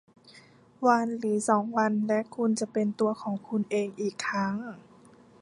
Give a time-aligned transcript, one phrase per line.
[0.87, 4.55] วันหรือสองวันและคุณจะเป็นตัวของคุณเองอีกครั้ง